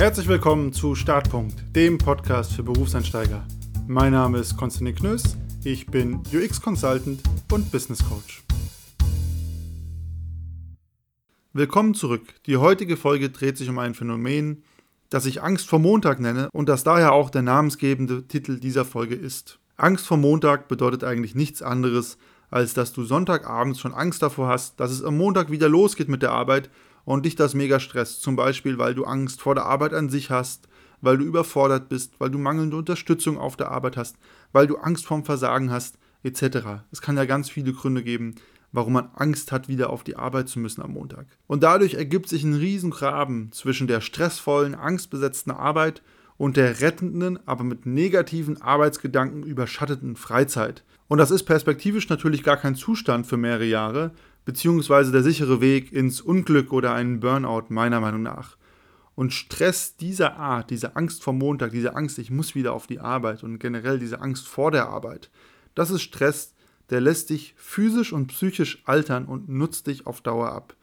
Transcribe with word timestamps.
Herzlich 0.00 0.28
willkommen 0.28 0.72
zu 0.72 0.94
Startpunkt, 0.94 1.74
dem 1.74 1.98
Podcast 1.98 2.52
für 2.52 2.62
Berufseinsteiger. 2.62 3.44
Mein 3.88 4.12
Name 4.12 4.38
ist 4.38 4.56
Konstantin 4.56 4.94
Knöss, 4.94 5.36
ich 5.64 5.86
bin 5.86 6.22
UX 6.32 6.60
Consultant 6.60 7.20
und 7.50 7.72
Business 7.72 7.98
Coach. 8.08 8.44
Willkommen 11.52 11.94
zurück. 11.94 12.22
Die 12.46 12.58
heutige 12.58 12.96
Folge 12.96 13.30
dreht 13.30 13.58
sich 13.58 13.68
um 13.68 13.80
ein 13.80 13.94
Phänomen, 13.94 14.62
das 15.10 15.26
ich 15.26 15.42
Angst 15.42 15.68
vor 15.68 15.80
Montag 15.80 16.20
nenne 16.20 16.48
und 16.52 16.68
das 16.68 16.84
daher 16.84 17.10
auch 17.10 17.28
der 17.28 17.42
namensgebende 17.42 18.28
Titel 18.28 18.60
dieser 18.60 18.84
Folge 18.84 19.16
ist. 19.16 19.58
Angst 19.76 20.06
vor 20.06 20.16
Montag 20.16 20.68
bedeutet 20.68 21.02
eigentlich 21.02 21.34
nichts 21.34 21.60
anderes, 21.60 22.18
als 22.50 22.72
dass 22.72 22.92
du 22.92 23.02
Sonntagabends 23.02 23.80
schon 23.80 23.94
Angst 23.94 24.22
davor 24.22 24.46
hast, 24.46 24.78
dass 24.78 24.92
es 24.92 25.02
am 25.02 25.16
Montag 25.16 25.50
wieder 25.50 25.68
losgeht 25.68 26.08
mit 26.08 26.22
der 26.22 26.30
Arbeit 26.30 26.70
und 27.08 27.24
dich 27.24 27.36
das 27.36 27.54
mega 27.54 27.80
stresst. 27.80 28.20
Zum 28.20 28.36
Beispiel, 28.36 28.76
weil 28.76 28.94
du 28.94 29.04
Angst 29.04 29.40
vor 29.40 29.54
der 29.54 29.64
Arbeit 29.64 29.94
an 29.94 30.10
sich 30.10 30.30
hast, 30.30 30.68
weil 31.00 31.16
du 31.16 31.24
überfordert 31.24 31.88
bist, 31.88 32.20
weil 32.20 32.28
du 32.28 32.36
mangelnde 32.36 32.76
Unterstützung 32.76 33.38
auf 33.38 33.56
der 33.56 33.70
Arbeit 33.70 33.96
hast, 33.96 34.18
weil 34.52 34.66
du 34.66 34.76
Angst 34.76 35.06
vorm 35.06 35.24
Versagen 35.24 35.70
hast, 35.70 35.96
etc. 36.22 36.82
Es 36.92 37.00
kann 37.00 37.16
ja 37.16 37.24
ganz 37.24 37.48
viele 37.48 37.72
Gründe 37.72 38.02
geben, 38.02 38.34
warum 38.72 38.92
man 38.92 39.08
Angst 39.14 39.52
hat, 39.52 39.68
wieder 39.68 39.88
auf 39.88 40.04
die 40.04 40.16
Arbeit 40.16 40.50
zu 40.50 40.58
müssen 40.58 40.82
am 40.82 40.92
Montag. 40.92 41.24
Und 41.46 41.62
dadurch 41.62 41.94
ergibt 41.94 42.28
sich 42.28 42.44
ein 42.44 42.52
Riesengraben 42.52 43.52
zwischen 43.52 43.86
der 43.86 44.02
stressvollen, 44.02 44.74
angstbesetzten 44.74 45.50
Arbeit 45.50 46.02
und 46.36 46.58
der 46.58 46.82
rettenden, 46.82 47.38
aber 47.46 47.64
mit 47.64 47.86
negativen 47.86 48.60
Arbeitsgedanken 48.60 49.44
überschatteten 49.44 50.14
Freizeit. 50.14 50.84
Und 51.08 51.16
das 51.16 51.30
ist 51.30 51.44
perspektivisch 51.44 52.10
natürlich 52.10 52.42
gar 52.42 52.58
kein 52.58 52.74
Zustand 52.74 53.26
für 53.26 53.38
mehrere 53.38 53.64
Jahre, 53.64 54.12
beziehungsweise 54.48 55.12
der 55.12 55.22
sichere 55.22 55.60
Weg 55.60 55.92
ins 55.92 56.22
Unglück 56.22 56.72
oder 56.72 56.94
einen 56.94 57.20
Burnout 57.20 57.64
meiner 57.68 58.00
Meinung 58.00 58.22
nach. 58.22 58.56
Und 59.14 59.34
Stress 59.34 59.96
dieser 59.96 60.38
Art, 60.38 60.70
diese 60.70 60.96
Angst 60.96 61.22
vor 61.22 61.34
Montag, 61.34 61.72
diese 61.72 61.94
Angst, 61.94 62.18
ich 62.18 62.30
muss 62.30 62.54
wieder 62.54 62.72
auf 62.72 62.86
die 62.86 62.98
Arbeit 62.98 63.44
und 63.44 63.58
generell 63.58 63.98
diese 63.98 64.22
Angst 64.22 64.48
vor 64.48 64.70
der 64.70 64.88
Arbeit, 64.88 65.28
das 65.74 65.90
ist 65.90 66.00
Stress, 66.00 66.54
der 66.88 67.02
lässt 67.02 67.28
dich 67.28 67.52
physisch 67.58 68.14
und 68.14 68.28
psychisch 68.28 68.80
altern 68.86 69.26
und 69.26 69.50
nutzt 69.50 69.86
dich 69.86 70.06
auf 70.06 70.22
Dauer 70.22 70.50
ab. 70.50 70.74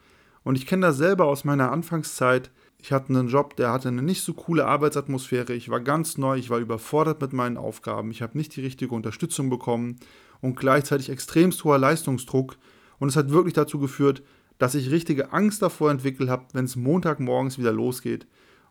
Und 0.44 0.60
ich 0.60 0.68
kenne 0.68 0.86
das 0.86 0.98
selber 0.98 1.26
aus 1.26 1.44
meiner 1.44 1.72
Anfangszeit. 1.72 2.52
Ich 2.78 2.92
hatte 2.92 3.10
einen 3.10 3.30
Job, 3.30 3.56
der 3.56 3.72
hatte 3.72 3.88
eine 3.88 4.04
nicht 4.04 4.22
so 4.22 4.36
coole 4.36 4.68
Arbeitsatmosphäre. 4.68 5.54
Ich 5.54 5.70
war 5.70 5.80
ganz 5.80 6.20
neu, 6.20 6.38
ich 6.38 6.52
war 6.52 6.60
überfordert 6.60 7.20
mit 7.20 7.34
meinen 7.34 7.58
Aufgaben. 7.58 8.12
Ich 8.12 8.22
habe 8.22 8.38
nicht 8.38 8.56
die 8.56 8.62
richtige 8.62 8.94
Unterstützung 8.94 9.50
bekommen 9.50 9.96
und 10.40 10.56
gleichzeitig 10.56 11.10
extremst 11.10 11.64
hoher 11.64 11.80
Leistungsdruck, 11.80 12.58
und 13.00 13.10
es 13.10 13.16
hat 13.16 13.32
wirklich 13.32 13.54
dazu 13.54 13.80
geführt, 13.80 14.24
dass 14.58 14.76
ich 14.76 14.92
richtige 14.92 15.34
Angst 15.34 15.62
davor 15.62 15.92
entwickelt 15.92 16.30
habe, 16.30 16.46
wenn 16.54 16.66
es 16.66 16.76
Montagmorgens 16.76 17.58
wieder 17.58 17.74
losgeht. 17.74 18.28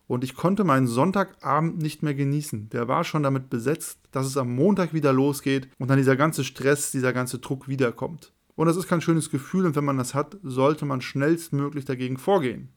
Und 0.07 0.23
ich 0.23 0.35
konnte 0.35 0.63
meinen 0.63 0.87
Sonntagabend 0.87 1.79
nicht 1.79 2.03
mehr 2.03 2.13
genießen. 2.13 2.69
Der 2.69 2.87
war 2.87 3.03
schon 3.03 3.23
damit 3.23 3.49
besetzt, 3.49 3.99
dass 4.11 4.27
es 4.27 4.37
am 4.37 4.53
Montag 4.53 4.93
wieder 4.93 5.13
losgeht 5.13 5.67
und 5.79 5.89
dann 5.89 5.97
dieser 5.97 6.15
ganze 6.15 6.43
Stress, 6.43 6.91
dieser 6.91 7.13
ganze 7.13 7.39
Druck 7.39 7.67
wiederkommt. 7.67 8.31
Und 8.55 8.67
das 8.67 8.77
ist 8.77 8.87
kein 8.87 9.01
schönes 9.01 9.29
Gefühl 9.31 9.65
und 9.65 9.75
wenn 9.75 9.83
man 9.83 9.97
das 9.97 10.13
hat, 10.13 10.37
sollte 10.43 10.85
man 10.85 11.01
schnellstmöglich 11.01 11.85
dagegen 11.85 12.17
vorgehen. 12.17 12.69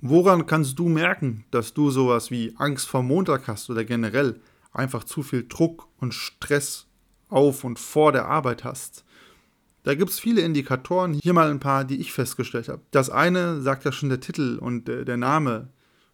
Woran 0.00 0.46
kannst 0.46 0.78
du 0.78 0.88
merken, 0.88 1.44
dass 1.50 1.74
du 1.74 1.90
sowas 1.90 2.30
wie 2.30 2.54
Angst 2.56 2.88
vor 2.88 3.02
Montag 3.02 3.48
hast 3.48 3.68
oder 3.68 3.84
generell 3.84 4.40
einfach 4.72 5.04
zu 5.04 5.22
viel 5.22 5.46
Druck 5.46 5.88
und 5.98 6.14
Stress 6.14 6.86
auf 7.28 7.64
und 7.64 7.78
vor 7.78 8.12
der 8.12 8.26
Arbeit 8.26 8.64
hast? 8.64 9.04
Da 9.82 9.94
gibt 9.94 10.10
es 10.10 10.20
viele 10.20 10.42
Indikatoren, 10.42 11.14
hier 11.14 11.32
mal 11.32 11.50
ein 11.50 11.60
paar, 11.60 11.84
die 11.84 12.00
ich 12.00 12.12
festgestellt 12.12 12.68
habe. 12.68 12.82
Das 12.90 13.08
eine 13.08 13.62
sagt 13.62 13.84
ja 13.84 13.92
schon 13.92 14.10
der 14.10 14.20
Titel 14.20 14.58
und 14.60 14.88
äh, 14.88 15.04
der 15.04 15.16
Name, 15.16 15.68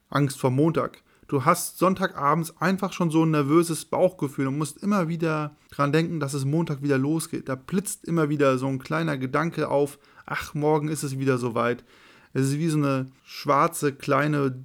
Angst 0.08 0.38
vor 0.38 0.50
Montag. 0.50 1.02
Du 1.26 1.44
hast 1.44 1.78
Sonntagabends 1.78 2.56
einfach 2.58 2.92
schon 2.92 3.10
so 3.10 3.24
ein 3.24 3.32
nervöses 3.32 3.84
Bauchgefühl 3.84 4.46
und 4.46 4.58
musst 4.58 4.80
immer 4.80 5.08
wieder 5.08 5.56
dran 5.70 5.90
denken, 5.90 6.20
dass 6.20 6.34
es 6.34 6.44
Montag 6.44 6.82
wieder 6.82 6.98
losgeht. 6.98 7.48
Da 7.48 7.56
blitzt 7.56 8.04
immer 8.04 8.28
wieder 8.28 8.58
so 8.58 8.68
ein 8.68 8.78
kleiner 8.78 9.18
Gedanke 9.18 9.68
auf, 9.68 9.98
ach, 10.24 10.54
morgen 10.54 10.86
ist 10.86 11.02
es 11.02 11.18
wieder 11.18 11.38
soweit. 11.38 11.84
Es 12.32 12.42
ist 12.48 12.58
wie 12.58 12.68
so 12.68 12.78
eine 12.78 13.06
schwarze, 13.24 13.92
kleine, 13.92 14.64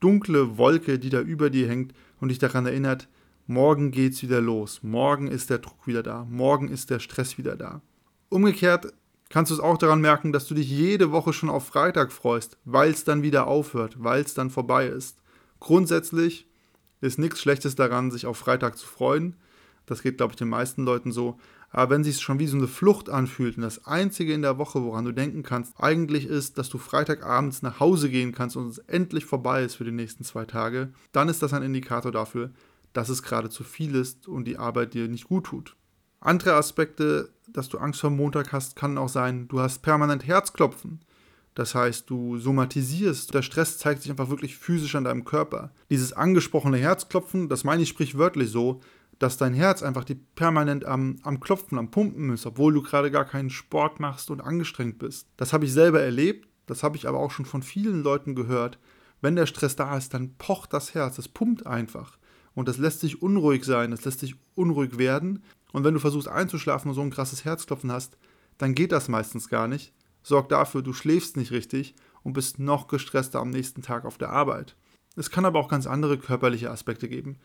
dunkle 0.00 0.56
Wolke, 0.56 0.98
die 0.98 1.10
da 1.10 1.20
über 1.20 1.50
dir 1.50 1.68
hängt 1.68 1.92
und 2.20 2.30
dich 2.30 2.38
daran 2.38 2.64
erinnert, 2.64 3.08
morgen 3.46 3.90
geht's 3.90 4.22
wieder 4.22 4.40
los. 4.40 4.82
Morgen 4.82 5.26
ist 5.26 5.50
der 5.50 5.58
Druck 5.58 5.86
wieder 5.86 6.02
da. 6.02 6.26
Morgen 6.30 6.68
ist 6.68 6.88
der 6.88 7.00
Stress 7.00 7.36
wieder 7.36 7.56
da. 7.56 7.82
Umgekehrt 8.30 8.92
kannst 9.28 9.50
du 9.50 9.54
es 9.56 9.60
auch 9.60 9.76
daran 9.76 10.00
merken, 10.00 10.32
dass 10.32 10.46
du 10.46 10.54
dich 10.54 10.70
jede 10.70 11.10
Woche 11.10 11.32
schon 11.32 11.50
auf 11.50 11.66
Freitag 11.66 12.12
freust, 12.12 12.58
weil 12.64 12.90
es 12.90 13.04
dann 13.04 13.22
wieder 13.22 13.48
aufhört, 13.48 13.96
weil 13.98 14.22
es 14.22 14.34
dann 14.34 14.50
vorbei 14.50 14.86
ist. 14.86 15.18
Grundsätzlich 15.58 16.46
ist 17.00 17.18
nichts 17.18 17.40
Schlechtes 17.40 17.74
daran, 17.74 18.10
sich 18.10 18.26
auf 18.26 18.38
Freitag 18.38 18.78
zu 18.78 18.86
freuen. 18.86 19.36
Das 19.86 20.02
geht, 20.02 20.16
glaube 20.18 20.32
ich, 20.32 20.36
den 20.36 20.48
meisten 20.48 20.84
Leuten 20.84 21.10
so. 21.10 21.38
Aber 21.70 21.90
wenn 21.90 22.04
sich 22.04 22.20
schon 22.20 22.38
wie 22.38 22.46
so 22.46 22.56
eine 22.56 22.68
Flucht 22.68 23.08
anfühlt 23.08 23.56
und 23.56 23.62
das 23.62 23.84
Einzige 23.84 24.32
in 24.32 24.42
der 24.42 24.58
Woche, 24.58 24.82
woran 24.82 25.04
du 25.04 25.12
denken 25.12 25.42
kannst, 25.42 25.74
eigentlich 25.78 26.26
ist, 26.26 26.58
dass 26.58 26.68
du 26.68 26.78
Freitagabends 26.78 27.62
nach 27.62 27.80
Hause 27.80 28.10
gehen 28.10 28.32
kannst 28.32 28.56
und 28.56 28.68
es 28.68 28.78
endlich 28.78 29.24
vorbei 29.24 29.64
ist 29.64 29.76
für 29.76 29.84
die 29.84 29.92
nächsten 29.92 30.24
zwei 30.24 30.44
Tage, 30.44 30.92
dann 31.12 31.28
ist 31.28 31.42
das 31.42 31.52
ein 31.52 31.62
Indikator 31.62 32.12
dafür, 32.12 32.50
dass 32.92 33.08
es 33.08 33.22
gerade 33.22 33.50
zu 33.50 33.64
viel 33.64 33.94
ist 33.96 34.28
und 34.28 34.44
die 34.46 34.58
Arbeit 34.58 34.94
dir 34.94 35.08
nicht 35.08 35.24
gut 35.24 35.46
tut. 35.46 35.76
Andere 36.20 36.54
Aspekte, 36.54 37.30
dass 37.52 37.68
du 37.68 37.78
Angst 37.78 38.00
vor 38.00 38.10
Montag 38.10 38.52
hast, 38.52 38.76
kann 38.76 38.98
auch 38.98 39.08
sein, 39.08 39.48
du 39.48 39.60
hast 39.60 39.80
permanent 39.82 40.26
Herzklopfen. 40.26 41.00
Das 41.54 41.74
heißt, 41.74 42.08
du 42.08 42.38
somatisierst, 42.38 43.34
der 43.34 43.42
Stress 43.42 43.78
zeigt 43.78 44.02
sich 44.02 44.10
einfach 44.10 44.30
wirklich 44.30 44.56
physisch 44.56 44.94
an 44.94 45.04
deinem 45.04 45.24
Körper. 45.24 45.72
Dieses 45.90 46.12
angesprochene 46.12 46.78
Herzklopfen, 46.78 47.48
das 47.48 47.64
meine 47.64 47.82
ich 47.82 47.88
sprichwörtlich 47.88 48.50
so, 48.50 48.80
dass 49.18 49.36
dein 49.36 49.52
Herz 49.52 49.82
einfach 49.82 50.04
die 50.04 50.14
permanent 50.14 50.86
am, 50.86 51.18
am 51.22 51.40
Klopfen, 51.40 51.78
am 51.78 51.90
Pumpen 51.90 52.32
ist, 52.32 52.46
obwohl 52.46 52.72
du 52.72 52.82
gerade 52.82 53.10
gar 53.10 53.26
keinen 53.26 53.50
Sport 53.50 54.00
machst 54.00 54.30
und 54.30 54.40
angestrengt 54.40 54.98
bist. 54.98 55.28
Das 55.36 55.52
habe 55.52 55.66
ich 55.66 55.72
selber 55.72 56.00
erlebt, 56.00 56.48
das 56.66 56.82
habe 56.82 56.96
ich 56.96 57.06
aber 57.06 57.18
auch 57.18 57.30
schon 57.30 57.44
von 57.44 57.62
vielen 57.62 58.02
Leuten 58.02 58.34
gehört. 58.34 58.78
Wenn 59.20 59.36
der 59.36 59.46
Stress 59.46 59.76
da 59.76 59.96
ist, 59.96 60.14
dann 60.14 60.34
pocht 60.38 60.72
das 60.72 60.94
Herz, 60.94 61.18
es 61.18 61.28
pumpt 61.28 61.66
einfach. 61.66 62.16
Und 62.54 62.68
das 62.68 62.78
lässt 62.78 63.00
sich 63.00 63.20
unruhig 63.20 63.64
sein, 63.64 63.90
das 63.90 64.04
lässt 64.04 64.20
sich 64.20 64.36
unruhig 64.54 64.96
werden. 64.96 65.42
Und 65.72 65.84
wenn 65.84 65.94
du 65.94 66.00
versuchst 66.00 66.28
einzuschlafen 66.28 66.90
und 66.90 66.94
so 66.94 67.02
ein 67.02 67.10
krasses 67.10 67.44
Herzklopfen 67.44 67.92
hast, 67.92 68.16
dann 68.58 68.74
geht 68.74 68.92
das 68.92 69.08
meistens 69.08 69.48
gar 69.48 69.68
nicht. 69.68 69.92
Sorg 70.22 70.48
dafür, 70.48 70.82
du 70.82 70.92
schläfst 70.92 71.36
nicht 71.36 71.50
richtig 71.50 71.94
und 72.22 72.34
bist 72.34 72.58
noch 72.58 72.88
gestresster 72.88 73.40
am 73.40 73.50
nächsten 73.50 73.82
Tag 73.82 74.04
auf 74.04 74.18
der 74.18 74.30
Arbeit. 74.30 74.76
Es 75.16 75.30
kann 75.30 75.44
aber 75.44 75.58
auch 75.58 75.68
ganz 75.68 75.86
andere 75.86 76.18
körperliche 76.18 76.70
Aspekte 76.70 77.08
geben. 77.08 77.36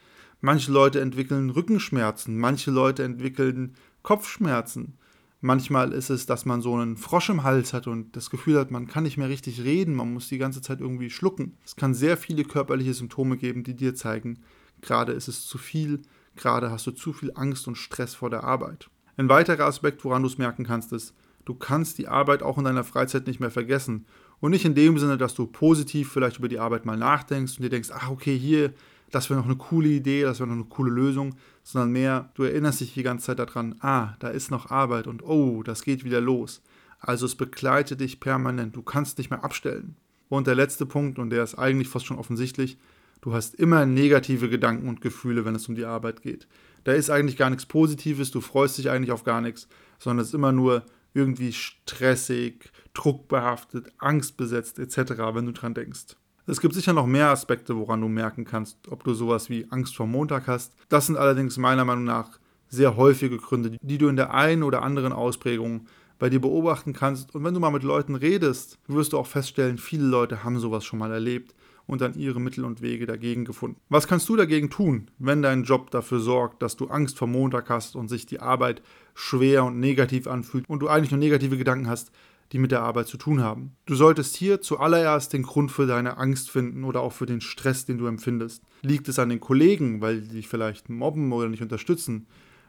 Manche 0.42 0.72
Leute 0.72 1.02
entwickeln 1.02 1.50
Rückenschmerzen, 1.50 2.38
manche 2.38 2.72
Leute 2.72 3.04
entwickeln 3.04 3.76
Kopfschmerzen. 4.04 4.98
Manchmal 5.42 5.92
ist 5.92 6.10
es, 6.10 6.26
dass 6.26 6.46
man 6.46 6.62
so 6.62 6.76
einen 6.76 6.98
Frosch 6.98 7.30
im 7.30 7.44
Hals 7.44 7.74
hat 7.74 7.88
und 7.88 8.16
das 8.16 8.30
Gefühl 8.30 8.60
hat, 8.60 8.72
man 8.72 8.88
kann 8.88 9.04
nicht 9.04 9.18
mehr 9.18 9.30
richtig 9.30 9.64
reden, 9.64 9.96
man 9.96 10.14
muss 10.14 10.28
die 10.28 10.38
ganze 10.38 10.62
Zeit 10.62 10.82
irgendwie 10.82 11.10
schlucken. 11.10 11.58
Es 11.64 11.76
kann 11.76 11.94
sehr 11.94 12.18
viele 12.18 12.44
körperliche 12.44 12.94
Symptome 12.94 13.38
geben, 13.38 13.64
die 13.64 13.76
dir 13.76 13.96
zeigen, 13.96 14.40
gerade 14.82 15.14
ist 15.14 15.28
es 15.28 15.46
zu 15.46 15.58
viel, 15.58 16.02
Gerade 16.36 16.72
hast 16.72 16.88
du 16.88 16.92
zu 16.92 17.14
viel 17.14 17.32
Angst 17.36 17.68
und 17.68 17.78
Stress 17.78 18.16
vor 18.16 18.30
der 18.30 18.44
Arbeit. 18.44 18.90
Ein 19.18 19.30
weiterer 19.30 19.66
Aspekt, 19.66 20.04
woran 20.04 20.22
du 20.22 20.28
es 20.28 20.38
merken 20.38 20.66
kannst, 20.66 20.92
ist, 20.92 21.14
du 21.46 21.56
kannst 21.56 21.98
die 21.98 22.08
Arbeit 22.08 22.44
auch 22.44 22.58
in 22.58 22.66
deiner 22.66 22.84
Freizeit 22.84 23.28
nicht 23.28 23.40
mehr 23.40 23.52
vergessen. 23.52 24.06
Und 24.42 24.52
nicht 24.52 24.66
in 24.66 24.76
dem 24.76 24.98
Sinne, 24.98 25.18
dass 25.18 25.34
du 25.34 25.48
positiv 25.48 26.12
vielleicht 26.12 26.40
über 26.40 26.50
die 26.50 26.60
Arbeit 26.60 26.86
mal 26.86 26.98
nachdenkst 26.98 27.58
und 27.58 27.64
dir 27.64 27.70
denkst, 27.70 27.90
ach 27.94 28.10
okay, 28.10 28.38
hier, 28.38 28.74
das 29.12 29.30
wäre 29.30 29.40
noch 29.40 29.46
eine 29.46 29.56
coole 29.56 29.88
Idee, 29.88 30.24
das 30.24 30.40
wäre 30.40 30.50
noch 30.50 30.56
eine 30.56 30.66
coole 30.66 30.92
Lösung, 30.92 31.36
sondern 31.64 31.92
mehr, 31.92 32.32
du 32.36 32.44
erinnerst 32.44 32.82
dich 32.82 32.94
die 32.94 33.04
ganze 33.04 33.28
Zeit 33.28 33.40
daran, 33.40 33.76
ah, 33.80 34.16
da 34.20 34.28
ist 34.28 34.52
noch 34.52 34.72
Arbeit 34.72 35.08
und 35.08 35.24
oh, 35.24 35.64
das 35.64 35.84
geht 35.84 36.04
wieder 36.04 36.20
los. 36.20 36.62
Also 37.00 37.26
es 37.26 37.36
begleitet 37.36 38.02
dich 38.02 38.20
permanent, 38.20 38.76
du 38.76 38.82
kannst 38.82 39.18
nicht 39.18 39.30
mehr 39.30 39.44
abstellen. 39.44 39.96
Und 40.28 40.48
der 40.48 40.56
letzte 40.56 40.86
Punkt, 40.86 41.20
und 41.20 41.30
der 41.30 41.44
ist 41.44 41.56
eigentlich 41.56 41.88
fast 41.88 42.06
schon 42.06 42.18
offensichtlich, 42.18 42.78
Du 43.26 43.34
hast 43.34 43.56
immer 43.56 43.88
negative 43.88 44.50
Gedanken 44.50 44.88
und 44.88 45.02
Gefühle, 45.02 45.46
wenn 45.46 45.56
es 45.56 45.68
um 45.68 45.74
die 45.74 45.86
Arbeit 45.86 46.22
geht. 46.22 46.48
Da 46.84 46.92
ist 46.94 47.10
eigentlich 47.10 47.38
gar 47.38 47.50
nichts 47.50 47.66
Positives, 47.66 48.30
du 48.30 48.40
freust 48.40 48.78
dich 48.78 48.92
eigentlich 48.92 49.12
auf 49.12 49.24
gar 49.24 49.42
nichts, 49.42 49.68
sondern 49.98 50.22
es 50.22 50.28
ist 50.28 50.36
immer 50.36 50.52
nur 50.52 50.84
irgendwie 51.16 51.52
stressig, 51.52 52.72
druckbehaftet, 52.94 53.92
angstbesetzt 53.98 54.78
etc., 54.78 55.14
wenn 55.34 55.48
du 55.48 55.54
dran 55.54 55.74
denkst. 55.74 56.18
Es 56.46 56.62
gibt 56.62 56.76
sicher 56.76 56.94
noch 56.94 57.08
mehr 57.08 57.30
Aspekte, 57.30 57.76
woran 57.76 58.02
du 58.02 58.10
merken 58.10 58.46
kannst, 58.46 58.78
ob 58.92 59.04
du 59.04 59.16
sowas 59.16 59.50
wie 59.50 59.66
Angst 59.72 59.96
vor 59.96 60.06
Montag 60.06 60.46
hast. 60.46 60.76
Das 60.90 61.08
sind 61.08 61.18
allerdings 61.18 61.58
meiner 61.58 61.84
Meinung 61.84 62.04
nach 62.04 62.38
sehr 62.68 62.96
häufige 62.96 63.38
Gründe, 63.38 63.76
die 63.82 63.98
du 63.98 64.08
in 64.08 64.18
der 64.18 64.36
einen 64.36 64.62
oder 64.62 64.84
anderen 64.84 65.14
Ausprägung 65.14 65.88
bei 66.20 66.30
dir 66.30 66.42
beobachten 66.42 66.94
kannst. 66.94 67.34
Und 67.34 67.44
wenn 67.44 67.56
du 67.56 67.60
mal 67.60 67.72
mit 67.72 67.82
Leuten 67.82 68.14
redest, 68.14 68.78
wirst 68.86 69.14
du 69.14 69.18
auch 69.18 69.26
feststellen, 69.26 69.80
viele 69.80 70.06
Leute 70.06 70.44
haben 70.44 70.60
sowas 70.60 70.86
schon 70.86 71.00
mal 71.00 71.12
erlebt 71.12 71.56
und 71.88 72.02
dann 72.02 72.16
ihre 72.16 72.40
Mittel 72.40 72.66
und 72.66 72.82
Wege 72.82 73.06
dagegen 73.06 73.46
gefunden. 73.46 73.80
Was 73.90 74.08
kannst 74.08 74.28
du 74.30 74.36
dagegen 74.36 74.70
tun, 74.70 75.12
wenn 75.20 75.42
dein 75.42 75.64
Job 75.64 75.92
dafür 75.92 76.20
sorgt, 76.20 76.62
dass 76.62 76.76
du 76.76 76.88
Angst 76.88 77.18
vor 77.18 77.28
Montag 77.28 77.70
hast 77.70 77.96
und 77.96 78.08
sich 78.08 78.26
die 78.26 78.40
Arbeit 78.40 78.82
schwer 79.14 79.64
und 79.66 79.80
negativ 79.80 80.28
anfühlt 80.28 80.68
und 80.68 80.80
du 80.80 80.88
eigentlich 80.88 81.12
nur 81.12 81.20
negative 81.20 81.58
Gedanken 81.58 81.88
hast? 81.88 82.12
die 82.52 82.60
mit 82.60 82.72
der 82.72 82.84
Arbeit 82.84 83.08
zu 83.08 83.18
tun 83.18 83.42
haben. 83.42 83.76
Du 83.86 83.96
solltest 83.96 84.36
hier 84.36 84.62
zuallererst 84.62 85.34
den 85.34 85.44
Grund 85.44 85.72
für 85.72 85.88
deine 85.88 86.18
Angst 86.18 86.52
finden 86.52 86.84
oder 86.84 87.02
auch 87.02 87.14
für 87.14 87.26
den 87.26 87.42
Stress, 87.42 87.86
den 87.86 87.98
du 87.98 88.06
empfindest. 88.06 88.64
Liegt 88.82 89.08
es 89.10 89.20
an 89.20 89.30
den 89.30 89.40
Kollegen, 89.40 90.02
weil 90.02 90.22
die 90.22 90.36
dich 90.36 90.48
vielleicht 90.48 90.90
mobben 90.90 91.32
oder 91.32 91.50
nicht 91.50 91.64
unterstützen? 91.64 92.28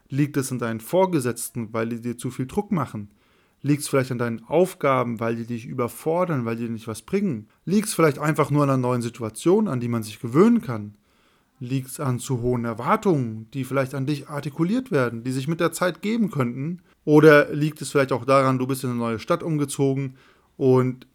Liegt 0.08 0.36
es 0.36 0.50
an 0.50 0.58
deinen 0.58 0.80
Vorgesetzten, 0.80 1.72
weil 1.72 1.88
die 1.88 2.00
dir 2.00 2.16
zu 2.16 2.30
viel 2.30 2.46
Druck 2.46 2.72
machen? 2.72 3.10
Liegt 3.66 3.82
es 3.82 3.88
vielleicht 3.88 4.12
an 4.12 4.18
deinen 4.18 4.44
Aufgaben, 4.44 5.18
weil 5.18 5.34
die 5.34 5.44
dich 5.44 5.66
überfordern, 5.66 6.44
weil 6.44 6.54
die 6.54 6.66
dir 6.66 6.72
nicht 6.72 6.86
was 6.86 7.02
bringen? 7.02 7.48
Liegt 7.64 7.88
es 7.88 7.94
vielleicht 7.94 8.20
einfach 8.20 8.52
nur 8.52 8.62
an 8.62 8.70
einer 8.70 8.78
neuen 8.78 9.02
Situation, 9.02 9.66
an 9.66 9.80
die 9.80 9.88
man 9.88 10.04
sich 10.04 10.20
gewöhnen 10.20 10.62
kann? 10.62 10.94
Liegt 11.58 11.88
es 11.88 11.98
an 11.98 12.20
zu 12.20 12.42
hohen 12.42 12.64
Erwartungen, 12.64 13.48
die 13.54 13.64
vielleicht 13.64 13.96
an 13.96 14.06
dich 14.06 14.28
artikuliert 14.28 14.92
werden, 14.92 15.24
die 15.24 15.32
sich 15.32 15.48
mit 15.48 15.58
der 15.58 15.72
Zeit 15.72 16.00
geben 16.00 16.30
könnten? 16.30 16.82
Oder 17.04 17.52
liegt 17.52 17.82
es 17.82 17.90
vielleicht 17.90 18.12
auch 18.12 18.24
daran, 18.24 18.58
du 18.60 18.68
bist 18.68 18.84
in 18.84 18.90
eine 18.90 19.00
neue 19.00 19.18
Stadt 19.18 19.42
umgezogen 19.42 20.14
und 20.56 21.08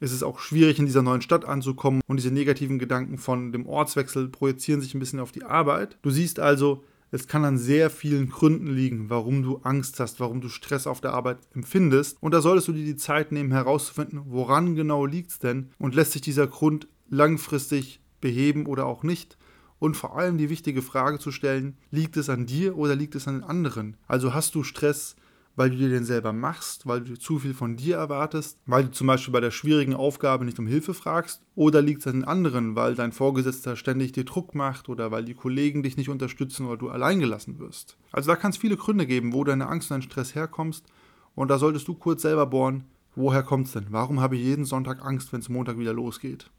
es 0.00 0.10
ist 0.10 0.22
auch 0.22 0.38
schwierig, 0.38 0.78
in 0.78 0.86
dieser 0.86 1.02
neuen 1.02 1.20
Stadt 1.20 1.44
anzukommen 1.44 2.00
und 2.06 2.16
diese 2.16 2.30
negativen 2.30 2.78
Gedanken 2.78 3.18
von 3.18 3.52
dem 3.52 3.66
Ortswechsel 3.66 4.28
projizieren 4.28 4.80
sich 4.80 4.94
ein 4.94 5.00
bisschen 5.00 5.20
auf 5.20 5.32
die 5.32 5.44
Arbeit. 5.44 5.98
Du 6.00 6.08
siehst 6.08 6.40
also, 6.40 6.84
es 7.10 7.26
kann 7.26 7.44
an 7.44 7.58
sehr 7.58 7.90
vielen 7.90 8.28
Gründen 8.28 8.68
liegen, 8.68 9.10
warum 9.10 9.42
du 9.42 9.58
Angst 9.58 10.00
hast, 10.00 10.20
warum 10.20 10.40
du 10.40 10.48
Stress 10.48 10.86
auf 10.86 11.00
der 11.00 11.14
Arbeit 11.14 11.38
empfindest. 11.54 12.18
Und 12.20 12.32
da 12.32 12.40
solltest 12.40 12.68
du 12.68 12.72
dir 12.72 12.84
die 12.84 12.96
Zeit 12.96 13.32
nehmen, 13.32 13.52
herauszufinden, 13.52 14.22
woran 14.26 14.74
genau 14.74 15.06
liegt 15.06 15.30
es 15.30 15.38
denn 15.38 15.70
und 15.78 15.94
lässt 15.94 16.12
sich 16.12 16.22
dieser 16.22 16.46
Grund 16.46 16.88
langfristig 17.08 18.00
beheben 18.20 18.66
oder 18.66 18.86
auch 18.86 19.02
nicht 19.02 19.38
und 19.78 19.96
vor 19.96 20.16
allem 20.16 20.38
die 20.38 20.50
wichtige 20.50 20.82
Frage 20.82 21.18
zu 21.18 21.30
stellen, 21.30 21.76
liegt 21.90 22.16
es 22.16 22.28
an 22.28 22.46
dir 22.46 22.76
oder 22.76 22.96
liegt 22.96 23.14
es 23.14 23.28
an 23.28 23.36
den 23.36 23.44
anderen? 23.44 23.96
Also 24.06 24.34
hast 24.34 24.54
du 24.54 24.62
Stress, 24.62 25.16
weil 25.58 25.70
du 25.70 25.76
dir 25.76 25.88
den 25.88 26.04
selber 26.04 26.32
machst, 26.32 26.86
weil 26.86 27.00
du 27.00 27.18
zu 27.18 27.40
viel 27.40 27.52
von 27.52 27.76
dir 27.76 27.96
erwartest, 27.96 28.58
weil 28.64 28.84
du 28.84 28.92
zum 28.92 29.08
Beispiel 29.08 29.32
bei 29.32 29.40
der 29.40 29.50
schwierigen 29.50 29.94
Aufgabe 29.94 30.44
nicht 30.44 30.58
um 30.60 30.68
Hilfe 30.68 30.94
fragst, 30.94 31.42
oder 31.56 31.82
liegt 31.82 32.00
es 32.00 32.06
an 32.06 32.20
den 32.20 32.24
anderen, 32.24 32.76
weil 32.76 32.94
dein 32.94 33.10
Vorgesetzter 33.10 33.74
ständig 33.74 34.12
dir 34.12 34.24
Druck 34.24 34.54
macht 34.54 34.88
oder 34.88 35.10
weil 35.10 35.24
die 35.24 35.34
Kollegen 35.34 35.82
dich 35.82 35.96
nicht 35.96 36.10
unterstützen 36.10 36.66
oder 36.66 36.76
du 36.76 36.90
alleingelassen 36.90 37.58
wirst. 37.58 37.96
Also 38.12 38.30
da 38.30 38.36
kann 38.36 38.52
es 38.52 38.56
viele 38.56 38.76
Gründe 38.76 39.04
geben, 39.04 39.32
wo 39.32 39.42
deine 39.42 39.66
Angst 39.66 39.90
und 39.90 39.96
dein 39.96 40.08
Stress 40.08 40.36
herkommst 40.36 40.86
und 41.34 41.48
da 41.48 41.58
solltest 41.58 41.88
du 41.88 41.94
kurz 41.94 42.22
selber 42.22 42.46
bohren, 42.46 42.84
woher 43.16 43.42
kommt 43.42 43.66
es 43.66 43.72
denn? 43.72 43.86
Warum 43.90 44.20
habe 44.20 44.36
ich 44.36 44.42
jeden 44.42 44.64
Sonntag 44.64 45.04
Angst, 45.04 45.32
wenn 45.32 45.40
es 45.40 45.48
Montag 45.48 45.76
wieder 45.76 45.92
losgeht? 45.92 46.50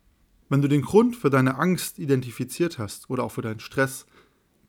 Wenn 0.50 0.62
du 0.62 0.68
den 0.68 0.82
Grund 0.82 1.16
für 1.16 1.30
deine 1.30 1.58
Angst 1.58 2.00
identifiziert 2.00 2.80
hast 2.80 3.10
oder 3.10 3.24
auch 3.24 3.32
für 3.32 3.42
deinen 3.44 3.62
Stress, 3.62 4.06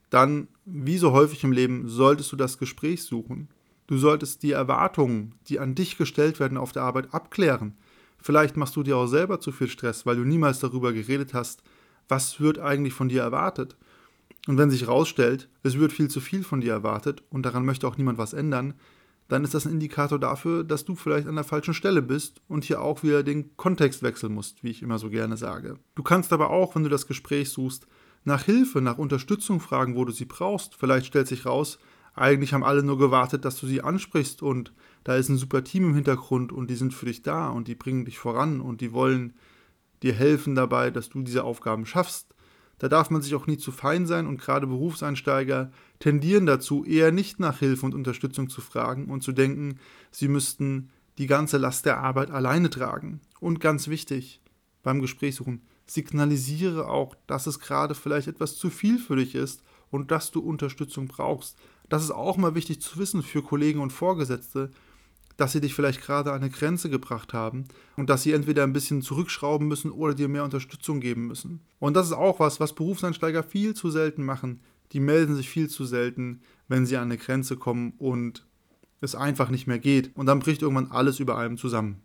dann, 0.09 0.47
wie 0.65 0.99
so 0.99 1.11
häufig 1.11 1.43
im 1.43 1.51
Leben, 1.51 1.89
solltest 1.89 2.31
du 2.31 2.37
das 2.37 2.59
Gespräch 2.59 3.03
suchen. 3.03 3.49
Du 3.91 3.99
solltest 3.99 4.45
die 4.45 4.53
Erwartungen, 4.53 5.35
die 5.49 5.59
an 5.59 5.75
dich 5.75 5.99
gestellt 5.99 6.39
werden 6.39 6.57
auf 6.57 6.71
der 6.71 6.85
Arbeit, 6.85 7.13
abklären. 7.13 7.75
Vielleicht 8.23 8.57
machst 8.57 8.77
du 8.77 8.85
dir 8.85 8.97
auch 8.97 9.09
selber 9.09 9.41
zu 9.41 9.51
viel 9.51 9.67
Stress, 9.67 10.07
weil 10.07 10.15
du 10.15 10.23
niemals 10.23 10.61
darüber 10.61 10.93
geredet 10.93 11.35
hast, 11.35 11.65
was 12.07 12.41
wird 12.41 12.61
eigentlich 12.61 12.95
von 12.95 13.09
dir 13.09 13.23
erwartet. 13.23 13.77
Und 14.47 14.59
wenn 14.59 14.71
sich 14.71 14.83
herausstellt, 14.83 15.49
es 15.65 15.77
wird 15.77 15.93
viel 15.93 16.07
zu 16.07 16.21
viel 16.21 16.45
von 16.45 16.61
dir 16.61 16.73
erwartet 16.73 17.25
und 17.31 17.45
daran 17.45 17.65
möchte 17.65 17.89
auch 17.89 17.97
niemand 17.97 18.17
was 18.17 18.33
ändern, 18.33 18.75
dann 19.27 19.43
ist 19.43 19.55
das 19.55 19.67
ein 19.67 19.73
Indikator 19.73 20.21
dafür, 20.21 20.63
dass 20.63 20.85
du 20.85 20.95
vielleicht 20.95 21.27
an 21.27 21.35
der 21.35 21.43
falschen 21.43 21.75
Stelle 21.75 22.01
bist 22.01 22.41
und 22.47 22.63
hier 22.63 22.83
auch 22.83 23.03
wieder 23.03 23.25
den 23.25 23.57
Kontext 23.57 24.05
wechseln 24.05 24.35
musst, 24.35 24.63
wie 24.63 24.71
ich 24.71 24.83
immer 24.83 25.01
so 25.01 25.11
gerne 25.11 25.37
sage. 25.37 25.81
Du 25.97 26.05
kannst 26.05 26.33
aber 26.33 26.51
auch, 26.51 26.77
wenn 26.77 26.85
du 26.85 26.91
das 26.91 27.09
Gespräch 27.09 27.51
suchst, 27.51 27.89
nach 28.23 28.45
Hilfe, 28.45 28.81
nach 28.81 28.99
Unterstützung 28.99 29.59
fragen, 29.59 29.97
wo 29.97 30.05
du 30.05 30.13
sie 30.13 30.27
brauchst. 30.27 30.77
Vielleicht 30.77 31.07
stellt 31.07 31.27
sich 31.27 31.45
raus, 31.45 31.81
eigentlich 32.15 32.53
haben 32.53 32.65
alle 32.65 32.83
nur 32.83 32.99
gewartet, 32.99 33.45
dass 33.45 33.59
du 33.59 33.67
sie 33.67 33.83
ansprichst 33.83 34.43
und 34.43 34.73
da 35.05 35.17
ist 35.17 35.29
ein 35.29 35.37
super 35.37 35.65
Team 35.65 35.85
im 35.85 35.95
Hintergrund 35.95 36.53
und 36.53 36.69
die 36.69 36.75
sind 36.75 36.93
für 36.93 37.07
dich 37.07 37.23
da 37.23 37.49
und 37.49 37.69
die 37.69 37.75
bringen 37.75 38.05
dich 38.05 38.19
voran 38.19 38.61
und 38.61 38.81
die 38.81 38.93
wollen 38.93 39.35
dir 40.03 40.13
helfen 40.13 40.55
dabei, 40.55 40.91
dass 40.91 41.09
du 41.09 41.23
diese 41.23 41.45
Aufgaben 41.45 41.87
schaffst. 41.87 42.35
Da 42.79 42.89
darf 42.89 43.11
man 43.11 43.21
sich 43.21 43.35
auch 43.35 43.47
nie 43.47 43.59
zu 43.59 43.73
fein 43.73 44.07
sein 44.07 44.27
und 44.27 44.41
gerade 44.41 44.67
Berufseinsteiger 44.67 45.71
tendieren 45.99 46.47
dazu, 46.47 46.85
eher 46.85 47.13
nicht 47.13 47.39
nach 47.39 47.59
Hilfe 47.59 47.85
und 47.85 47.95
Unterstützung 47.95 48.49
zu 48.49 48.63
fragen 48.63 49.07
und 49.07 49.23
zu 49.23 49.33
denken, 49.33 49.79
sie 50.11 50.29
müssten 50.29 50.89
die 51.19 51.27
ganze 51.27 51.59
Last 51.59 51.85
der 51.85 51.99
Arbeit 51.99 52.31
alleine 52.31 52.71
tragen. 52.71 53.21
Und 53.39 53.61
ganz 53.61 53.89
wichtig, 53.89 54.41
beim 54.83 55.01
Gespräch 55.01 55.35
suchen, 55.35 55.61
signalisiere 55.85 56.89
auch, 56.89 57.15
dass 57.27 57.47
es 57.47 57.61
gerade 57.61 57.95
vielleicht 57.95 58.29
etwas 58.29 58.57
zu 58.57 58.71
viel 58.71 58.99
für 58.99 59.17
dich 59.17 59.35
ist 59.35 59.63
und 59.91 60.11
dass 60.11 60.31
du 60.31 60.41
Unterstützung 60.41 61.07
brauchst. 61.09 61.59
Das 61.91 62.05
ist 62.05 62.13
auch 62.13 62.39
mal 62.39 62.55
wichtig 62.55 62.81
zu 62.81 62.99
wissen 62.99 63.23
für 63.23 63.43
Kollegen 63.43 63.81
und 63.81 63.93
Vorgesetzte, 63.93 64.71
dass 65.37 65.53
sie 65.53 65.61
dich 65.61 65.75
vielleicht 65.75 66.01
gerade 66.01 66.31
an 66.33 66.41
eine 66.41 66.51
Grenze 66.51 66.89
gebracht 66.89 67.33
haben 67.35 67.65
und 67.97 68.09
dass 68.09 68.23
sie 68.23 68.33
entweder 68.33 68.63
ein 68.63 68.73
bisschen 68.73 69.03
zurückschrauben 69.03 69.67
müssen 69.67 69.91
oder 69.91 70.15
dir 70.15 70.29
mehr 70.29 70.45
Unterstützung 70.45 71.01
geben 71.01 71.27
müssen. 71.27 71.61
Und 71.79 71.95
das 71.95 72.07
ist 72.07 72.13
auch 72.13 72.39
was, 72.41 72.61
was 72.61 72.75
Berufseinsteiger 72.75 73.43
viel 73.43 73.75
zu 73.75 73.91
selten 73.91 74.25
machen. 74.25 74.61
Die 74.93 75.01
melden 75.01 75.35
sich 75.35 75.49
viel 75.49 75.69
zu 75.69 75.85
selten, 75.85 76.43
wenn 76.69 76.87
sie 76.87 76.97
an 76.97 77.05
eine 77.05 77.19
Grenze 77.19 77.57
kommen 77.57 77.95
und 77.99 78.47
es 79.01 79.15
einfach 79.15 79.51
nicht 79.51 79.67
mehr 79.67 79.79
geht. 79.79 80.15
Und 80.15 80.27
dann 80.27 80.41
bricht 80.41 80.63
irgendwann 80.63 80.93
alles 80.93 81.19
über 81.21 81.39
einem 81.39 81.57
zusammen. 81.57 82.03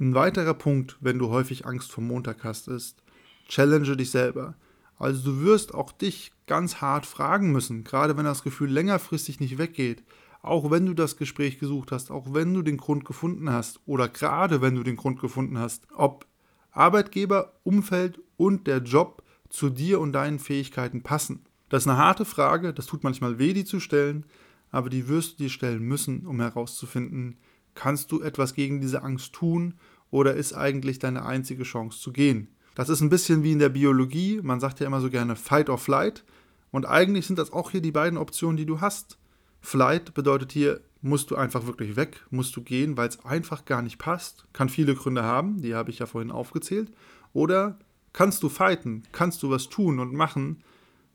Ein 0.00 0.14
weiterer 0.14 0.54
Punkt, 0.54 0.96
wenn 1.00 1.18
du 1.18 1.28
häufig 1.28 1.64
Angst 1.66 1.92
vor 1.92 2.02
Montag 2.02 2.42
hast, 2.42 2.68
ist, 2.68 3.02
challenge 3.48 3.96
dich 3.96 4.10
selber. 4.10 4.54
Also 4.98 5.32
du 5.32 5.40
wirst 5.42 5.74
auch 5.74 5.92
dich 5.92 6.32
ganz 6.46 6.76
hart 6.76 7.06
fragen 7.06 7.52
müssen, 7.52 7.84
gerade 7.84 8.16
wenn 8.16 8.24
das 8.24 8.42
Gefühl 8.42 8.70
längerfristig 8.70 9.40
nicht 9.40 9.58
weggeht 9.58 10.02
auch 10.42 10.70
wenn 10.70 10.86
du 10.86 10.94
das 10.94 11.16
Gespräch 11.16 11.58
gesucht 11.58 11.92
hast, 11.92 12.10
auch 12.10 12.32
wenn 12.32 12.54
du 12.54 12.62
den 12.62 12.76
Grund 12.76 13.04
gefunden 13.04 13.50
hast 13.50 13.80
oder 13.86 14.08
gerade 14.08 14.60
wenn 14.60 14.74
du 14.74 14.82
den 14.82 14.96
Grund 14.96 15.20
gefunden 15.20 15.58
hast, 15.58 15.86
ob 15.94 16.26
Arbeitgeber, 16.70 17.54
Umfeld 17.64 18.20
und 18.36 18.66
der 18.66 18.78
Job 18.78 19.22
zu 19.48 19.68
dir 19.70 20.00
und 20.00 20.12
deinen 20.12 20.38
Fähigkeiten 20.38 21.02
passen. 21.02 21.44
Das 21.68 21.82
ist 21.82 21.88
eine 21.88 21.98
harte 21.98 22.24
Frage, 22.24 22.72
das 22.72 22.86
tut 22.86 23.04
manchmal 23.04 23.38
weh, 23.38 23.52
die 23.52 23.64
zu 23.64 23.80
stellen, 23.80 24.24
aber 24.70 24.90
die 24.90 25.08
wirst 25.08 25.34
du 25.38 25.44
dir 25.44 25.50
stellen 25.50 25.82
müssen, 25.82 26.26
um 26.26 26.40
herauszufinden, 26.40 27.38
kannst 27.74 28.12
du 28.12 28.20
etwas 28.20 28.54
gegen 28.54 28.80
diese 28.80 29.02
Angst 29.02 29.32
tun 29.32 29.74
oder 30.10 30.34
ist 30.34 30.52
eigentlich 30.52 30.98
deine 30.98 31.24
einzige 31.24 31.64
Chance 31.64 32.00
zu 32.00 32.12
gehen. 32.12 32.48
Das 32.78 32.88
ist 32.88 33.00
ein 33.00 33.08
bisschen 33.08 33.42
wie 33.42 33.50
in 33.50 33.58
der 33.58 33.70
Biologie, 33.70 34.38
man 34.40 34.60
sagt 34.60 34.78
ja 34.78 34.86
immer 34.86 35.00
so 35.00 35.10
gerne 35.10 35.34
Fight 35.34 35.68
or 35.68 35.78
Flight 35.78 36.24
und 36.70 36.86
eigentlich 36.86 37.26
sind 37.26 37.36
das 37.36 37.52
auch 37.52 37.72
hier 37.72 37.80
die 37.80 37.90
beiden 37.90 38.16
Optionen, 38.16 38.56
die 38.56 38.66
du 38.66 38.80
hast. 38.80 39.18
Flight 39.60 40.14
bedeutet 40.14 40.52
hier, 40.52 40.80
musst 41.02 41.32
du 41.32 41.34
einfach 41.34 41.66
wirklich 41.66 41.96
weg, 41.96 42.24
musst 42.30 42.54
du 42.54 42.62
gehen, 42.62 42.96
weil 42.96 43.08
es 43.08 43.24
einfach 43.24 43.64
gar 43.64 43.82
nicht 43.82 43.98
passt. 43.98 44.46
Kann 44.52 44.68
viele 44.68 44.94
Gründe 44.94 45.24
haben, 45.24 45.60
die 45.60 45.74
habe 45.74 45.90
ich 45.90 45.98
ja 45.98 46.06
vorhin 46.06 46.30
aufgezählt. 46.30 46.92
Oder 47.32 47.80
kannst 48.12 48.44
du 48.44 48.48
fighten, 48.48 49.02
kannst 49.10 49.42
du 49.42 49.50
was 49.50 49.68
tun 49.68 49.98
und 49.98 50.14
machen, 50.14 50.62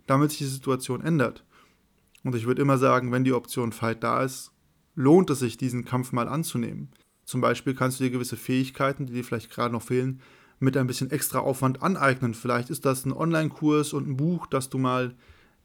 damit 0.06 0.32
sich 0.32 0.40
die 0.40 0.46
Situation 0.48 1.00
ändert. 1.00 1.46
Und 2.26 2.36
ich 2.36 2.46
würde 2.46 2.62
immer 2.62 2.78
sagen, 2.78 3.14
wenn 3.14 3.24
die 3.24 3.32
Option 3.32 3.72
Fight 3.72 4.04
da 4.04 4.22
ist, 4.22 4.52
lohnt 4.96 5.30
es 5.30 5.40
sich, 5.40 5.56
diesen 5.56 5.86
Kampf 5.86 6.12
mal 6.12 6.28
anzunehmen. 6.28 6.92
Zum 7.24 7.40
Beispiel 7.40 7.74
kannst 7.74 8.02
du 8.02 8.04
dir 8.04 8.12
gewisse 8.12 8.36
Fähigkeiten, 8.36 9.06
die 9.06 9.14
dir 9.14 9.24
vielleicht 9.24 9.50
gerade 9.50 9.72
noch 9.72 9.82
fehlen, 9.82 10.20
mit 10.64 10.78
ein 10.78 10.88
bisschen 10.88 11.12
extra 11.12 11.40
Aufwand 11.40 11.84
aneignen. 11.84 12.34
Vielleicht 12.34 12.70
ist 12.70 12.86
das 12.86 13.06
ein 13.06 13.14
Online-Kurs 13.14 13.94
und 13.94 14.08
ein 14.08 14.18
Buch, 14.18 14.48
das 14.48 14.70
du 14.70 14.78
mal 14.78 15.14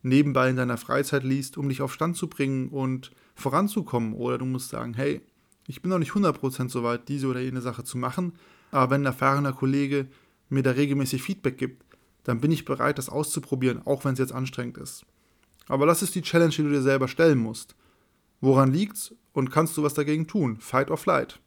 nebenbei 0.03 0.51
in 0.51 0.57
deiner 0.57 0.77
Freizeit 0.77 1.25
liest, 1.25 1.57
um 1.57 1.69
dich 1.69 1.83
auf 1.83 1.93
Stand 1.93 2.17
zu 2.17 2.29
bringen 2.29 2.69
und 2.69 3.13
voranzukommen. 3.35 4.13
Oder 4.15 4.39
du 4.39 4.45
musst 4.45 4.71
sagen, 4.71 4.95
hey, 4.95 5.21
ich 5.67 5.83
bin 5.83 5.91
noch 5.91 5.99
nicht 5.99 6.13
100% 6.13 6.69
so 6.69 6.83
weit, 6.83 7.09
diese 7.09 7.29
oder 7.29 7.41
jene 7.41 7.61
Sache 7.61 7.85
zu 7.85 7.97
machen, 7.97 8.33
aber 8.71 8.91
wenn 8.91 9.03
ein 9.03 9.07
erfahrener 9.07 9.53
Kollege 9.53 10.09
mir 10.49 10.63
da 10.63 10.73
regelmäßig 10.73 11.23
Feedback 11.23 11.59
gibt, 11.59 11.85
dann 12.25 12.41
bin 12.41 12.51
ich 12.51 12.65
bereit, 12.65 12.99
das 12.99 13.09
auszuprobieren, 13.09 13.87
auch 13.87 14.05
wenn 14.05 14.15
es 14.15 14.19
jetzt 14.19 14.33
anstrengend 14.33 14.79
ist. 14.79 15.05
Aber 15.69 15.87
das 15.87 16.03
ist 16.03 16.15
die 16.15 16.23
Challenge, 16.23 16.51
die 16.51 16.63
du 16.63 16.71
dir 16.71 16.83
selber 16.83 17.09
stellen 17.09 17.39
musst. 17.39 17.77
Woran 18.41 18.73
liegt's 18.73 19.15
und 19.33 19.51
kannst 19.51 19.77
du 19.77 19.83
was 19.83 19.95
dagegen 19.95 20.27
tun? 20.27 20.59
Fight 20.59 20.91
or 20.91 20.97
flight. 20.97 21.41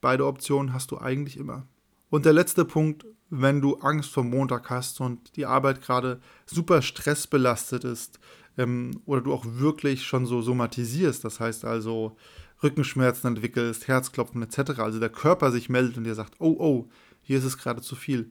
Beide 0.00 0.26
Optionen 0.26 0.72
hast 0.72 0.90
du 0.90 0.98
eigentlich 0.98 1.36
immer. 1.36 1.66
Und 2.08 2.24
der 2.24 2.32
letzte 2.32 2.64
Punkt, 2.64 3.04
wenn 3.30 3.60
du 3.60 3.76
Angst 3.76 4.10
vor 4.10 4.22
Montag 4.22 4.70
hast 4.70 5.00
und 5.00 5.36
die 5.36 5.46
Arbeit 5.46 5.82
gerade 5.82 6.20
super 6.46 6.82
stressbelastet 6.82 7.84
ist 7.84 8.20
ähm, 8.56 9.00
oder 9.04 9.20
du 9.20 9.32
auch 9.32 9.44
wirklich 9.44 10.04
schon 10.04 10.26
so 10.26 10.42
somatisierst, 10.42 11.24
das 11.24 11.40
heißt 11.40 11.64
also 11.64 12.16
Rückenschmerzen 12.62 13.28
entwickelst, 13.28 13.88
Herzklopfen 13.88 14.42
etc., 14.42 14.78
also 14.78 15.00
der 15.00 15.08
Körper 15.08 15.50
sich 15.50 15.68
meldet 15.68 15.98
und 15.98 16.04
dir 16.04 16.14
sagt, 16.14 16.34
oh, 16.38 16.56
oh, 16.58 16.88
hier 17.22 17.38
ist 17.38 17.44
es 17.44 17.58
gerade 17.58 17.82
zu 17.82 17.96
viel, 17.96 18.30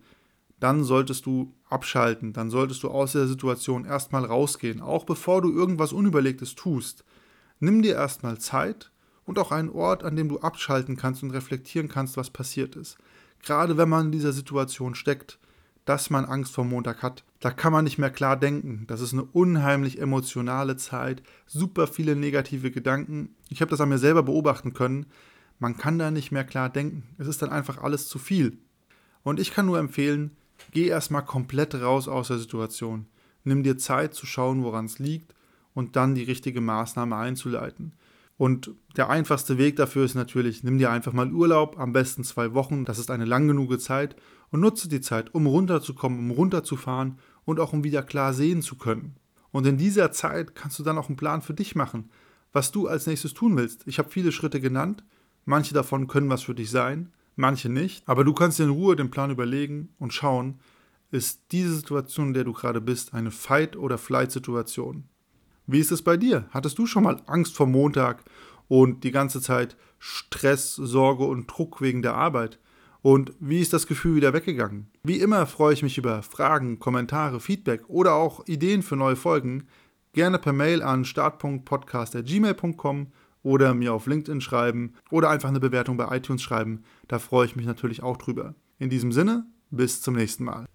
dann 0.62 0.86
solltest 0.86 1.26
du 1.26 1.54
abschalten, 1.70 2.32
dann 2.32 2.50
solltest 2.50 2.82
du 2.84 2.90
aus 2.90 3.12
der 3.12 3.28
Situation 3.28 3.84
erstmal 3.84 4.24
rausgehen, 4.24 4.82
auch 4.82 5.04
bevor 5.04 5.42
du 5.42 5.52
irgendwas 5.52 5.92
Unüberlegtes 5.92 6.56
tust. 6.56 7.04
Nimm 7.60 7.82
dir 7.82 7.96
erstmal 7.96 8.38
Zeit 8.38 8.92
und 9.26 9.38
auch 9.38 9.52
einen 9.52 9.70
Ort, 9.70 10.06
an 10.06 10.16
dem 10.16 10.30
du 10.30 10.40
abschalten 10.40 10.96
kannst 10.96 11.24
und 11.24 11.32
reflektieren 11.32 11.90
kannst, 11.90 12.16
was 12.16 12.30
passiert 12.30 12.78
ist 12.78 12.98
gerade 13.44 13.78
wenn 13.78 13.90
man 13.90 14.08
in 14.08 14.12
dieser 14.12 14.34
Situation 14.34 14.96
steckt, 14.96 15.40
dass 15.86 16.10
man 16.10 16.26
Angst 16.26 16.54
vor 16.54 16.66
Montag 16.66 17.04
hat, 17.04 17.24
da 17.40 17.52
kann 17.52 17.72
man 17.72 17.84
nicht 17.84 18.00
mehr 18.00 18.10
klar 18.10 18.38
denken. 18.38 18.86
Das 18.88 19.02
ist 19.02 19.14
eine 19.14 19.24
unheimlich 19.24 20.00
emotionale 20.02 20.78
Zeit, 20.78 21.22
super 21.46 21.86
viele 21.86 22.16
negative 22.16 22.72
Gedanken. 22.72 23.36
Ich 23.50 23.62
habe 23.62 23.70
das 23.70 23.82
an 23.82 23.90
mir 23.90 24.00
selber 24.00 24.24
beobachten 24.24 24.74
können. 24.74 25.06
man 25.60 25.78
kann 25.78 25.98
da 25.98 26.12
nicht 26.12 26.32
mehr 26.32 26.44
klar 26.44 26.70
denken. 26.70 27.04
Es 27.18 27.28
ist 27.28 27.42
dann 27.42 27.50
einfach 27.52 27.78
alles 27.78 28.10
zu 28.10 28.20
viel. 28.20 28.58
Und 29.24 29.40
ich 29.40 29.54
kann 29.54 29.68
nur 29.68 29.80
empfehlen, 29.80 30.32
geh 30.72 30.88
erstmal 30.88 31.24
komplett 31.24 31.76
raus 31.76 32.08
aus 32.08 32.28
der 32.28 32.40
Situation. 32.40 33.06
Nimm 33.44 33.64
dir 33.64 33.78
Zeit 33.78 34.14
zu 34.14 34.26
schauen, 34.26 34.64
woran 34.64 34.86
es 34.86 35.00
liegt 35.00 35.34
und 35.74 35.96
dann 35.96 36.16
die 36.16 36.24
richtige 36.24 36.62
Maßnahme 36.62 37.16
einzuleiten. 37.16 37.94
Und 38.38 38.72
der 38.98 39.10
einfachste 39.10 39.58
Weg 39.58 39.78
dafür 39.78 40.04
ist 40.04 40.16
natürlich, 40.16 40.64
nimm 40.64 40.78
dir 40.78 40.92
einfach 40.92 41.14
mal 41.14 41.32
Urlaub, 41.32 41.80
am 41.80 41.94
besten 41.94 42.24
zwei 42.24 42.54
Wochen, 42.54 42.84
das 42.84 43.00
ist 43.00 43.10
eine 43.10 43.26
lang 43.26 43.48
genug 43.48 43.80
Zeit, 43.80 44.16
und 44.52 44.60
nutze 44.60 44.90
die 44.90 45.02
Zeit, 45.02 45.34
um 45.34 45.48
runterzukommen, 45.48 46.20
um 46.20 46.32
runterzufahren 46.32 47.18
und 47.46 47.60
auch 47.60 47.74
um 47.74 47.84
wieder 47.84 48.04
klar 48.04 48.34
sehen 48.34 48.62
zu 48.62 48.76
können. 48.76 49.16
Und 49.52 49.66
in 49.66 49.78
dieser 49.78 50.12
Zeit 50.12 50.54
kannst 50.54 50.78
du 50.80 50.84
dann 50.84 50.98
auch 50.98 51.08
einen 51.08 51.18
Plan 51.18 51.42
für 51.42 51.54
dich 51.54 51.76
machen, 51.76 52.10
was 52.52 52.72
du 52.72 52.88
als 52.88 53.08
nächstes 53.08 53.34
tun 53.34 53.56
willst. 53.56 53.88
Ich 53.88 54.00
habe 54.00 54.10
viele 54.10 54.32
Schritte 54.32 54.60
genannt, 54.60 55.06
manche 55.46 55.74
davon 55.74 56.08
können 56.08 56.30
was 56.30 56.44
für 56.44 56.56
dich 56.56 56.70
sein, 56.70 57.14
manche 57.38 57.70
nicht, 57.70 58.08
aber 58.08 58.26
du 58.26 58.34
kannst 58.34 58.60
in 58.60 58.70
Ruhe 58.70 58.98
den 58.98 59.12
Plan 59.12 59.32
überlegen 59.32 59.90
und 59.98 60.14
schauen, 60.14 60.60
ist 61.12 61.44
diese 61.52 61.74
Situation, 61.74 62.28
in 62.28 62.34
der 62.34 62.44
du 62.44 62.52
gerade 62.52 62.82
bist, 62.82 63.14
eine 63.14 63.32
Fight- 63.32 63.78
oder 63.78 63.98
Flight-Situation? 63.98 65.08
Wie 65.68 65.80
ist 65.80 65.92
es 65.92 66.02
bei 66.02 66.18
dir? 66.18 66.48
Hattest 66.52 66.78
du 66.78 66.86
schon 66.86 67.04
mal 67.04 67.22
Angst 67.26 67.56
vor 67.56 67.68
Montag 67.68 68.24
und 68.68 69.04
die 69.04 69.12
ganze 69.12 69.42
Zeit 69.42 69.76
Stress, 69.98 70.76
Sorge 70.76 71.26
und 71.26 71.48
Druck 71.48 71.82
wegen 71.82 72.02
der 72.02 72.16
Arbeit? 72.16 72.60
Und 73.02 73.34
wie 73.40 73.60
ist 73.60 73.74
das 73.74 73.88
Gefühl 73.88 74.16
wieder 74.16 74.34
weggegangen? 74.34 74.88
Wie 75.04 75.20
immer 75.20 75.46
freue 75.46 75.74
ich 75.74 75.84
mich 75.84 75.98
über 75.98 76.24
Fragen, 76.24 76.80
Kommentare, 76.80 77.40
Feedback 77.40 77.84
oder 77.88 78.16
auch 78.16 78.48
Ideen 78.48 78.82
für 78.82 78.96
neue 78.96 79.16
Folgen. 79.16 79.68
Gerne 80.14 80.40
per 80.40 80.54
Mail 80.54 80.82
an 80.82 81.06
start.podcast.gmail.com 81.06 83.08
oder 83.44 83.76
mir 83.76 83.94
auf 83.94 84.08
LinkedIn 84.08 84.42
schreiben 84.42 84.94
oder 85.12 85.30
einfach 85.30 85.50
eine 85.50 85.60
Bewertung 85.60 85.98
bei 85.98 86.18
iTunes 86.18 86.42
schreiben. 86.42 86.84
Da 87.08 87.20
freue 87.20 87.46
ich 87.46 87.56
mich 87.56 87.68
natürlich 87.68 88.02
auch 88.02 88.18
drüber. 88.18 88.56
In 88.80 88.90
diesem 88.90 89.12
Sinne, 89.12 89.46
bis 89.70 90.02
zum 90.02 90.16
nächsten 90.16 90.44
Mal. 90.44 90.66